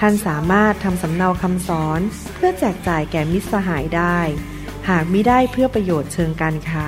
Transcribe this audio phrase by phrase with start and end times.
[0.00, 2.00] ท่านสามารถทำสำเนาคำสอน
[2.34, 4.18] เพื่อแจกจ่ายแก่มิตรสหายได้
[4.88, 6.86] หากมิได้เพื่อประโยชน์เชิงการค้า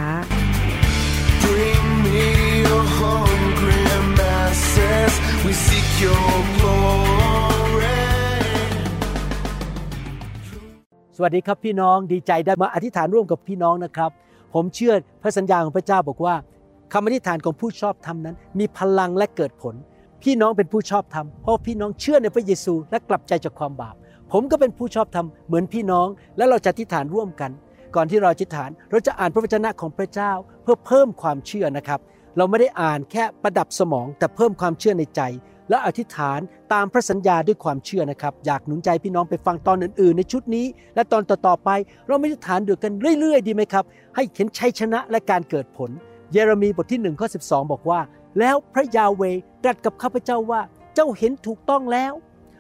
[11.17, 14.11] สวัสดีครับพี่น้องดีใจได้มาอธิษฐานร่วมกับพี่น้องนะครับ
[14.55, 16.35] ผมเชื่อพระสัญญาของพระเจ้าบอกว่า
[16.93, 19.75] คำอธิษฐานของผู้ชอบธรรมนั้น มีพลังและเกิดผล
[20.23, 23.95] พี่น้องเป็นผู้ชอบธรรมเพราะพี่น้องเชื่อในพระเยซูและกลับใจจากความบาป
[24.33, 27.51] ผมก็เป็นผู้ชอบธรรมเหมือนพี่น้อง และเราจะอธิษฐานร่วมกัน
[27.95, 32.01] ก่อนที่เราอธิษฐานเราจะอ่านพระวจนะของพระเจ้าเพื่อเพิ่มความเชื่อนะครับ
[32.37, 35.21] เราไม่ได้อ่านแค่ประดับสมอง แต่เพิ่มความเชื่อในใจ
[35.71, 36.41] และอธิษฐาน
[36.73, 41.71] ตามพระสัญญาด้วยความเชื่อนะครับ อยากหนุนใจพี่น้องไปฟังตอนอื่นๆ ในชุดนี้ และตอนต่อๆไป
[42.07, 45.91] เราไม่อธิษฐานด้วยกันเรื่อย ๆ ดีไหมครับ ให้เห็นชัยชนะและการเกิดผล
[46.33, 48.01] เยเรมีบทที่1ข้อ12 บอกว่า
[48.39, 49.23] แล้วพระยาเว
[49.63, 50.61] ตรัสกับข้าพเจ้าว่า
[50.95, 52.13] เจ้าเห็นถูกต้องแล้ว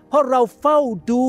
[0.08, 0.78] เพราะเราเฝ้า
[1.10, 1.22] ดู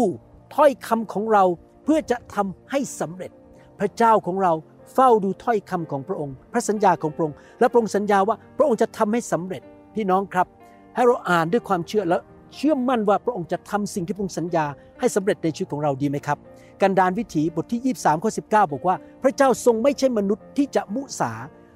[0.55, 1.43] ถ้อยคำของเรา
[1.83, 3.31] เพื่อจะทำให้สำเร็จ
[3.79, 4.53] พระเจ้าของเรา
[4.93, 9.61] เฝ้าดูถ้อยคำของพระองค์ พระสัญญาของพระองค์ และพระองค์สัญญาว่าพระองค์จะทำให้สำเร็จ
[9.95, 10.47] พี่น้องครับ
[10.95, 12.17] ให้เราอ่านด้วยความเชื่อและ
[12.55, 14.65] เชื่อมั่นว่าพระองค์จะทำสิ่งที่พระองค์สัญญา
[14.99, 16.37] ให้สำเร็จในชีวิตของเราดีไหมครับ
[16.81, 21.31] กันดารวิถีบทที่ 23ข้อ19 บอกว่า พระเจ้าทรงไม่ใช่มนุษย์ที่จะมุสา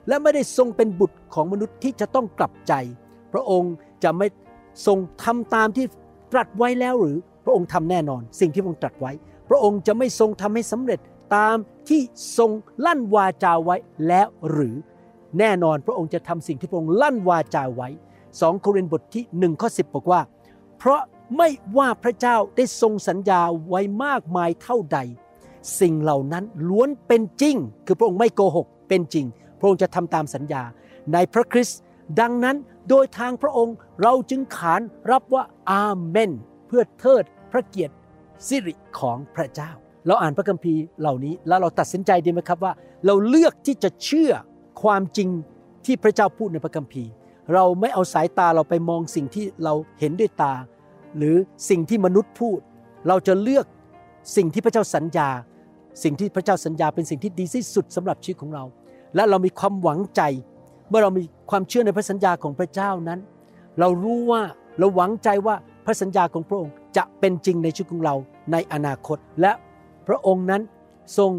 [0.08, 2.74] และไม่ได้ทรงเป็นบุตรของมนุษย์ที่จะต้องกลับใจ
[3.34, 3.74] พระองค์
[4.04, 4.28] จะไม่
[4.88, 5.86] ทรงทำตามที่
[6.32, 9.12] ตรัสไว้แล้วหรือพระองค์ทำแน่นอน สิ่งที่พระองค์ตรัสไว้
[9.50, 11.00] พระองค์จะไม่ทรงทำให้สำเร็จ
[11.36, 11.56] ตาม
[11.90, 12.02] ที่
[12.38, 12.52] ทรง
[12.86, 13.76] ลั่นวาจาไว้
[14.08, 14.76] แล้วหรือ
[15.40, 17.90] แน่นอนพระองค์จะทำสิ่งที่พระองค์ลั่นวาจาไว้
[18.26, 20.22] 2 โครินธ์บทที่1ข้อ10 บอกว่า
[20.78, 21.02] เพราะ
[21.38, 25.00] ไม่ว่าพระเจ้าได้ทรงสัญญาไว้มากมายเท่าใด
[25.80, 29.26] สิ่งเหล่านั้นล้วนเป็นจริง คือพระองค์ไม่โกหกเป็นจริง
[29.64, 30.64] ระองค์จะทำตามสัญญา
[31.14, 31.80] ในพระคริสต์
[32.22, 32.56] ดังนั้น
[32.90, 34.82] โดยทางพระองค์เราจึงขาน
[35.12, 36.32] รับว่าอาเมน
[36.68, 37.94] เพื่อเทิดพระเกียรติ
[38.48, 39.72] สิริของพระเจ้า
[40.08, 42.74] เราอ่านพระคัมภีร์เหล่านี้แล้วเราตัดสินใจดีไหมครับว่า
[43.06, 44.32] เราเลือกที่จะเชื่อ
[44.84, 45.30] ความจริง
[45.86, 47.10] ที่พระเจ้าพูดในพระคัมภีร์
[47.54, 50.54] เราไม่เอาสายตาเราไปมองสิ่งที่เราเห็นด้วยตา
[51.18, 51.36] หรือ
[51.70, 52.60] สิ่งที่มนุษย์พูด
[53.08, 53.66] เราจะเลือก
[54.36, 55.30] สิ่งที่พระเจ้าสัญญา
[56.04, 58.64] สิ่งที่พระเจ้าสัญญาเป็นสิ่งที่ดีที่สุดสำหรับชีวิตของเรา
[59.16, 60.22] และเรามีความหวังใจ
[60.90, 63.20] เมื่อเรามีความเชื่อในพระสัญญาของพระเจ้านั้น
[63.80, 64.42] เรารู้ว่า
[64.80, 68.16] เราหวังใจว่าพระสัญญาของพระองค์จะเป็นจริงในชีวิตของเรา
[68.52, 69.52] ในอนาคต และ
[70.08, 70.62] พระองค์นั้น
[71.18, 71.32] ทรง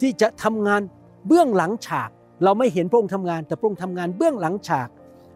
[0.00, 0.82] ที่จะทำงาน
[1.26, 2.10] เบื้องหลังฉาก
[2.44, 4.88] เราไม่เห็นพระองค์ทำงาน แต่พระองค์ทำงานเบื้องหลังฉาก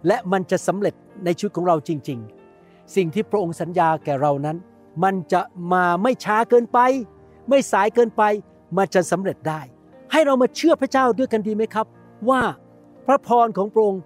[0.07, 0.95] และมันจะสำเร็จ
[1.25, 2.19] ในชีวิตของเราจริง
[2.57, 4.57] ๆ สิ่งที่พระองค์สัญญาแก่เรานั้น
[5.05, 5.41] มันจะ
[5.73, 6.79] มาไม่ช้าเกินไป
[7.49, 8.23] ไม่สายเกินไป
[8.77, 9.61] มันจะสำเร็จได้
[10.13, 11.87] ให้เรามาเชื่อพระเจ้าด้วยกันดีไหมครับ
[12.29, 12.41] ว่า
[13.07, 14.03] พระพรของพระองค์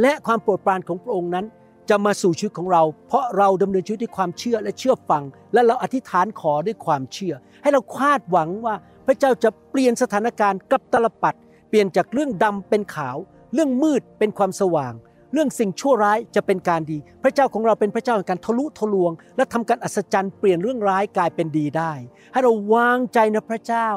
[0.00, 1.46] และความโปรดปรานของพระองค์นั้น
[1.90, 5.22] จะมาสู่ชีวิตของเรา เพราะเราดำเนินชีวิตด้วยความเชื่อและเชื่อฟัง
[5.52, 8.74] และเราอธิษฐานขอด้วยความเชื่อ ให้เราคาดหวังว่า
[9.06, 11.36] พระเจ้าจะเปลี่ยนสถานการณ์กับตลปัด
[11.68, 13.16] เปลี่ยนจากเรื่องดำเป็นขาว
[13.54, 14.92] เรื่องมืดเป็นความสว่าง
[15.32, 21.92] เรื่องสิ่งชั่วร้ายจะเป็นการดี พระเจ้าของเราเป็นพระเจ้าแห่งการทะลุทะลวง และทำการอัศจรรย์เปลี่ยนเรื่องร้ายกลายเป็นดีได้
[22.32, 23.88] ให้เราวางใจในพระเจ้า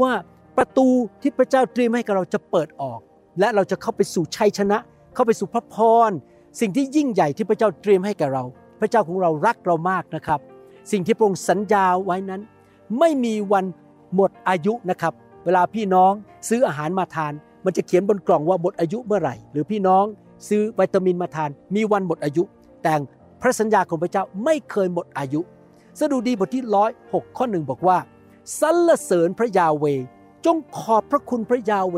[0.00, 0.12] ว่า
[0.56, 0.88] ประตู
[1.22, 3.00] ที่พระเจ้าเตรียมให้กับเราจะเปิดออก
[3.40, 4.78] และเราจะเข้าไปสู่ชัยชนะ
[5.14, 5.76] เข้าไปสู่พระพ
[6.08, 6.10] ร
[6.60, 8.44] สิ่งที่ยิ่งใหญ่ที่พระเจ้าเตรียมให้แก่เรา
[8.80, 10.40] พระเจ้าของเรารักเรามากนะครับ
[10.92, 12.40] สิ่งที่พระองค์สัญญาไว้นั้น
[12.98, 13.64] ไม่มีวัน
[14.14, 15.12] หมดอายุนะครับ
[15.44, 16.12] เวลาพี่น้อง
[16.48, 17.32] ซื้ออาหารมาทาน
[17.64, 20.04] มันจะเขียนบนกล่องว่าหมดอายุเมื่อไหร่ หรือพี่น้อง
[20.48, 22.42] ซื้อวิตามินมาทาน มีวันหมดอายุ
[22.82, 22.94] แต่
[23.40, 25.40] พระสัญญาของพระเจ้าไม่เคยหมดอายุ
[26.00, 27.98] สดุดีบทที่ร้อยหกข้อหนึ่งบอกว่า
[28.60, 29.84] สรรเสริญพระยาเว
[30.46, 31.96] จงขอบพระคุณพระยาเว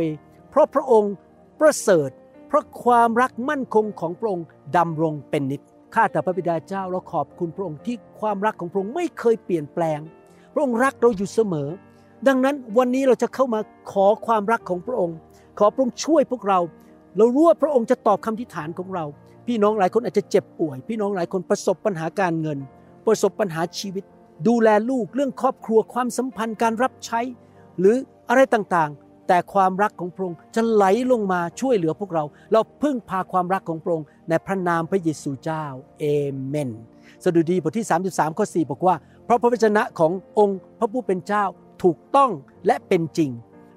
[0.51, 1.15] เพราะพระองค์
[1.61, 2.11] ประเสริฐ
[2.49, 4.47] เพราะความรักมั่นคงของพระองค์
[4.77, 5.61] ดำรงเป็นนิจ
[5.95, 10.01] ข้าแต่พระบิดาเจ้าเราขอบคุณพระองค์ที่ความรักของพระองค์ไม่เคยเปลี่ยนแปลง
[10.53, 11.69] พระองค์รักเราอยู่เสมอ
[12.29, 13.61] ดังนั้นวันนี้เราจะเข้ามา
[13.93, 15.17] ขอความรักของพระองค์
[15.59, 16.59] ขอพระองค์ช่วยพวกเรา
[17.17, 19.05] เรารู้ว่าพระองค์จะตอบคำทิฐานของเรา
[19.47, 22.59] พี่น้องหลายคนอาจจะเจ็บป่วย พี่น้องหลายคนประสบปัญหาการเงิน
[23.07, 24.05] ประสบปัญหาชีวิต
[24.49, 27.21] ดูแลลูกเรื่องครอบครัวความสัมพันธ์การรับใช้
[27.79, 27.97] หรือ
[28.33, 35.65] อะไรต่างๆ แต่ความรักของพระองค์จะไหลลงมาช่วยเหลือพวกเรา เราพึ่งพาความรักของพระองค์ในพระนามพระเยซูเจ้า
[36.01, 36.05] เอ
[36.47, 36.71] เมน
[37.25, 38.95] สดุดีบทที่ 33 ข้อ 4 บอกว่า
[39.25, 41.45] เพราะพระวจนะขององค์พระผู้เป็นเจ้า
[41.83, 42.31] ถูกต้อง
[42.67, 43.31] และเป็นจริง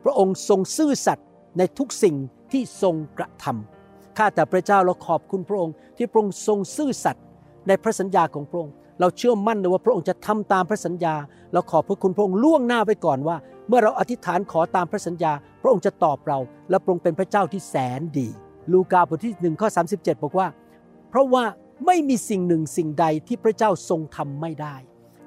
[0.04, 1.28] พระองค์ทรงซื่อสัตย์
[1.58, 2.16] ในทุกสิ่ง
[2.51, 7.24] ที่ทรงกระทำข้าแต่พระเจ้าเราขอบคุณพระองค์ ที่พระองค์ทรงซื่อสัตย์
[7.68, 11.16] ในพระสัญญาของพระองค์ เราเชื่อมั่นเลยว่าพระองค์จะทำตามพระสัญญา
[11.54, 13.38] เราขอบพระคุณพระองค์ล่วงหน้าไว้ก่อนว่า
[13.68, 16.40] เมื่อเราอธิษฐานขอตามพระสัญญา พระองค์จะตอบเรา
[16.70, 18.28] และพระองค์เป็นพระเจ้าที่แสนดี
[18.72, 20.48] ลูกาบทที่1ข้อ37 บอกว่า
[21.10, 21.44] เพราะว่า
[21.86, 24.76] ไม่มีสิ่งหนึ่งสิ่งใดที่พระเจ้าทรงทำไม่ได้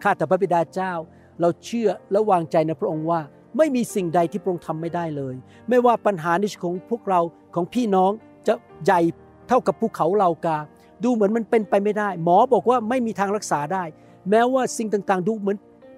[0.02, 0.93] ข้าแต่พระบิดาเจ้า
[1.40, 3.20] เราเชื่อและวางใจในพระองค์ว่า
[3.56, 5.34] ไม่มีสิ่งใดที่พระองค์ทำไม่ได้เลย
[5.69, 7.20] ไม่ว่าปัญหาในชีวิตของพวกเรา
[7.55, 8.11] ของพี่น้อง
[8.46, 9.00] จะใหญ่
[9.49, 10.58] เท่ากับภูเขาเหล่ากา
[11.05, 13.84] ดูเหมือนมันเป็นไปไม่ได้ หมอบอกว่าไม่มีทางรักษาได้
[14.31, 15.56] แม้ว่าสิ่งต่างๆ ดูเหมือน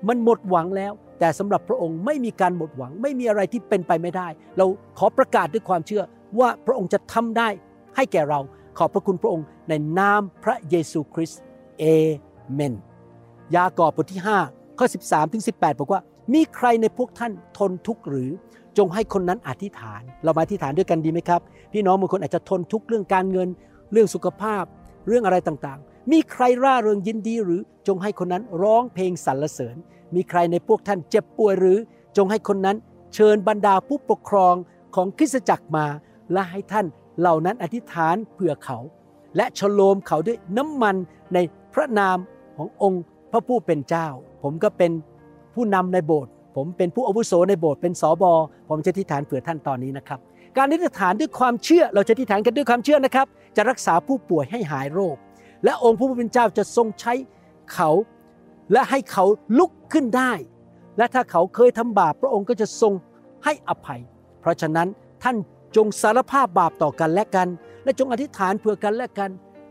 [0.09, 4.67] มันหมดหวังแล้ว แต่สำหรับพระองค์ไม่มีการหมดหวัง ไม่มีอะไรที่เป็นไปไม่ได้ เรา
[4.99, 6.03] ขอประกาศด้วยความเชื่อ
[6.39, 7.49] ว่าพระองค์จะทำได้
[7.97, 8.41] ให้แก่เรา
[8.79, 11.43] ขอบพระคุณพระองค์ในนามพระเยซูคริสต์
[11.79, 11.85] เอ
[12.53, 12.75] เมน
[13.55, 16.01] ยากอบบทที่ 5 ข้อ 13 ถึง 18 บอกว่า
[16.35, 18.31] มีใครในพวกท่านทนทุกข์หรือ
[18.79, 21.41] จงให้คนนั้นอธิษฐาน เรามาอธิษฐานด้วยกันดีไหมครับ
[21.73, 23.49] พี่น้องบางคนอาจจะทนทุกข์เรื่องการเงิน
[23.93, 24.65] เรื่องสุขภาพ
[25.09, 29.77] เรื่องอะไรต่าง มีใครร่าเริงยินดีหรือจงให้คนนั้นร้องเพลงสรรเสริญ
[30.15, 31.79] มีใครในพวกท่านเจ็บป่วยหรือ
[32.17, 32.77] จงให้คนนั้น
[33.15, 34.55] เชิญบรรดาผู้ปกครอง
[34.95, 35.87] ของคริสตจักรมา
[36.33, 36.87] และให้ท่าน
[37.21, 38.79] เหล่านั้นอธิษฐานเพื่อเขา
[39.37, 40.97] และฉโลมเขาด้วยน้ำมัน
[41.35, 41.39] ใน
[41.75, 42.19] พระนาม
[42.57, 44.07] ขององค์พระผู้เป็นเจ้า
[44.43, 44.93] ผมก็เป็น
[45.55, 48.33] ผู้นำในโบสถ์ผมเป็นผู้อาวุโสในโบสถ์เป็นสอบอ
[48.69, 50.19] ผมจะอธิษฐานเผื่อท่านตอนนี้นะครับ
[50.57, 53.27] การอธิษฐานด้วยความเชื่อเราจะอธิษฐานกันด้วยความเชื่อนะครับ
[53.57, 55.17] จะรักษาผู้ป่วยให้หายโรค
[55.65, 57.13] และองค์พระผู้เป็นเจ้าจะทรงใช้
[57.75, 57.91] เขา
[58.73, 59.25] และให้เขา
[59.59, 60.33] ลุกขึ้นได้
[60.99, 62.93] และถ้าเขาเคยทำบาปพระองค์ก็จะทรง
[63.45, 64.01] ให้อภัย
[64.41, 64.89] เพราะฉะนั้น
[65.23, 65.37] ท่าน
[65.77, 67.49] จงสารภาพบาปต่อกันและกัน
[67.85, 69.31] และจงอธิษฐานเพื่อกันและกัน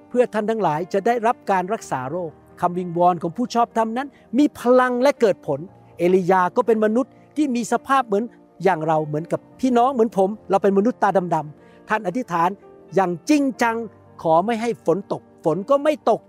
[0.09, 2.31] เพื่อท่านทั้งหลายจะได้รับการรักษาโรค
[2.61, 4.07] คำวิงวอนของผู้ชอบธรรมนั้น
[4.37, 5.59] มีพลังและเกิดผล
[5.97, 8.23] เอลียาก็เป็นมนุษย์ที่มีสภาพเหมือน
[8.63, 12.49] อย่างเราเหมือนกับพี่น้องเหมือนผม เราเป็นมนุษย์ตาดำๆท่านอธิษฐาน
[12.95, 13.75] อย่างจริงจัง
[14.21, 16.21] ขอไม่ให้ฝนตก ฝนก็ไม่ตก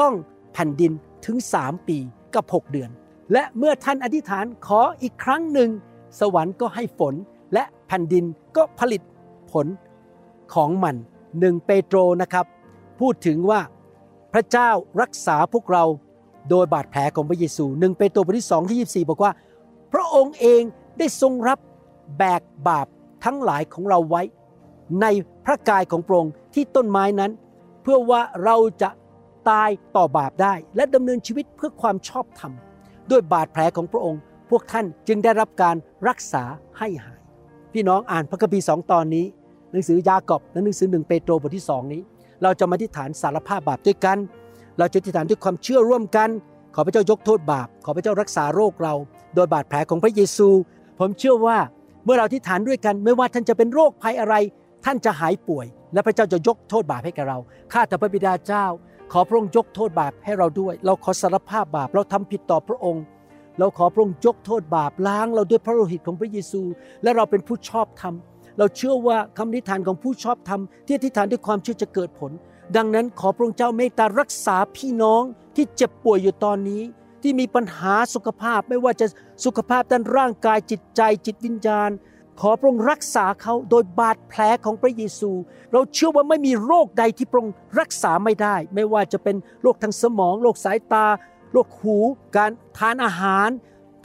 [0.00, 0.14] ต้อง
[0.52, 0.92] แผ่นดิน
[1.26, 1.98] ถึง3ปี
[2.34, 2.90] กับ 6 เดือน
[3.32, 5.70] และเมื่อท่านอธิษฐานขออีกครั้งหนึ่ง
[6.20, 7.14] สวรรค์ก็ให้ฝน
[7.54, 8.24] และแผ่นดิน
[8.56, 9.02] ก็ผลิต
[9.52, 9.66] ผล
[10.54, 10.96] ของมัน
[11.40, 12.46] หนึ่งเปโตรนะครับ
[13.00, 13.60] พูดถึงว่า
[14.32, 14.70] พระเจ้า
[15.00, 15.84] รักษาพวกเรา
[16.50, 19.32] โดยบาดแผลของพระเยซูหนึ่งเปโตรบทที่สองที่24บอกว่า
[19.92, 20.62] พระองค์เอง
[20.98, 21.58] ได้ทรงรับ
[22.18, 22.86] แบกบาป
[23.24, 24.22] ทั้งหลายของเราไว้
[25.00, 25.06] ใน
[25.44, 27.30] พระกายของพระองค์ที่ต้นไม้นั้น
[27.82, 28.90] เพื่อว่าเราจะ
[29.50, 32.52] ตายต่อบาปได้ และดำเนินชีวิตเพื่อความชอบธรรม
[33.10, 34.20] ด้วยบาดแผลของพระองค์
[34.50, 35.76] พวกท่านจึงได้รับการ
[36.08, 36.42] รักษา
[36.78, 37.20] ให้หาย
[37.72, 39.26] พี่น้องอ่านพระคัมภีร์สองตอนนี้
[39.70, 42.02] หนังสือยากอบและหนังสือหนึ่งเปโตรบทที่สองนี้
[42.42, 44.18] เราจะมาอธิฐานสารภาพบาปด้วยกัน
[44.78, 46.28] เราจะอธิฐานด้วยความเชื่อร่วมกัน
[46.74, 48.94] ขอพระเจ้ายกโทษบาป ขอพระเจ้ารักษาโรคเรา
[49.34, 50.48] โดยบาดแผลของพระเยซู
[50.98, 51.58] ผมเชื่อว่า
[52.04, 54.34] เมื่อเราอธิฐานด้วยกัน ไม่ว่าท่านจะเป็นโรคภัยอะไร
[54.84, 57.38] ท่านจะหายป่วย และพระเจ้าจะยกโทษบาปให้แก่เรา
[57.72, 58.66] ข้าแต่พระบิดาเจ้า
[59.12, 63.02] ขอพระองค์ยกโทษบาปให้เราด้วย เราขอสารภาพบาป เราทำผิดต่อพระองค์
[63.58, 66.62] เราขอพระองค์ยกโทษบาปล้างเราด้วยพระโลหิตของพระเยซู
[67.02, 68.14] และเราเป็นผู้ชอบธรรม
[68.58, 72.32] เราเชื่อว่าคำอธิษฐานของผู้ชอบธรรมที่อธิษฐานด้วยความเชื่อจะเกิดผล
[72.76, 75.22] ดังนั้นขอพระองค์เจ้าเมตตารักษาพี่น้อง
[75.56, 76.82] ที่เจ็บป่วยอยู่ตอนนี้
[77.22, 79.06] ที่มีปัญหาสุขภาพไม่ว่าจะ
[79.44, 81.90] สุขภาพด้านร่างกายจิตใจจิตวิญญาณ
[82.40, 85.30] ขอพระองค์รักษาเขาโดยบาดแผลของพระเยซู
[85.72, 91.06] เราเชื่อว่าไม่มีโรคใดที่พระองค์รักษาไม่ได้ ไม่ว่าจะเป็นโรคทางสมองโรคสายตา
[91.52, 91.98] โรคหู
[92.36, 93.48] การทานอาหาร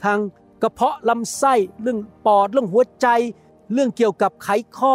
[0.04, 0.18] ทาง
[0.62, 3.06] กระเพาะลำไส้ เรื่องปอดเรื่องหัวใจ
[3.72, 4.94] เรื่องเกี่ยวกับไขข้อ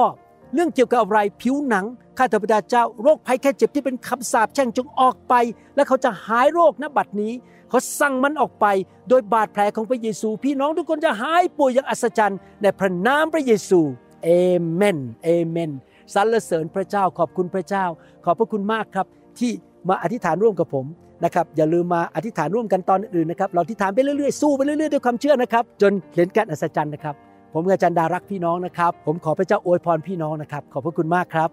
[0.53, 1.85] เรื่องเกี่ยวกับอะไรผิวหนัง
[2.17, 5.33] ข้าแต่พระเจ้าโรคภัยแค่เจ็บที่เป็นคำสาปแช่งจงออกไป
[5.75, 7.33] และเขาจะหายโรคณบัดนี้
[7.69, 8.65] เขาสั่งมันออกไป
[9.09, 13.79] โดยบาดแผลของพระเยซู พี่น้องทุกคนจะหายป่วยอย่างอัศจรรย์ในพระนามพระเยซู
[14.23, 14.29] เอ
[14.73, 15.71] เมนเอเมน
[16.13, 17.85] สรรเสริญพระเจ้าขอบคุณพระเจ้า
[18.25, 19.07] ขอบพระคุณมากครับ
[19.39, 19.51] ที่
[19.89, 20.85] มาอธิษฐานร่วมกับผม
[21.23, 27.15] นะครับอย่าลืมมาอธิษฐานร่วมกันตอนอื่นนะครับเราอธิษฐานไปเรื่อยๆสู้ไปเรื่อยๆด้วยความเชื่อนะครับ จนเห็นการอัศจรรย์นะครับ
[27.53, 31.49] ผมกับอาจารย์ดารักพี่น้องนะครับ ผมขอพระเจ้าอวยพรพี่น้องนะครับ ขอบพระคุณมากครับ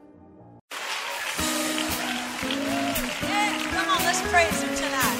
[3.30, 5.18] Yeah, come on, let's praise him tonight.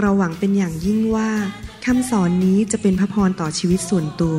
[0.00, 1.30] เราหวังเป็นอย่างยิ่งว่า
[1.84, 4.38] คำสอนนี้จะเป็นพระพรต่อชีวิตส่วนตัว